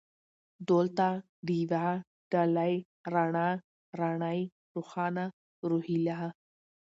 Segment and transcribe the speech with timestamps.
[0.69, 1.07] دولته،
[1.47, 1.85] ډېوه،
[2.31, 2.75] ډالۍ،
[3.13, 3.49] رڼا،
[3.99, 4.39] راڼۍ،
[4.75, 5.25] روښانه،
[5.69, 6.27] روهيله